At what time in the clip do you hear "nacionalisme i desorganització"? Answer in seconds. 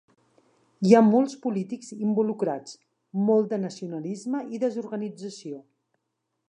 3.67-5.63